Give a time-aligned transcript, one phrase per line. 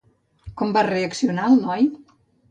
[0.61, 1.85] Com va reaccionar el noi?